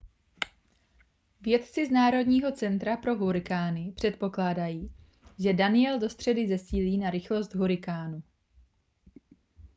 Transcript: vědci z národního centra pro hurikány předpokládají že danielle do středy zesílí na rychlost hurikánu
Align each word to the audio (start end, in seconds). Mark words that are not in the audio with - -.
vědci 1.41 1.85
z 1.85 1.89
národního 1.89 2.51
centra 2.51 2.97
pro 2.97 3.17
hurikány 3.17 3.91
předpokládají 3.95 4.91
že 5.39 5.53
danielle 5.53 5.99
do 5.99 6.09
středy 6.09 6.47
zesílí 6.47 6.97
na 6.97 7.09
rychlost 7.09 7.55
hurikánu 7.55 8.23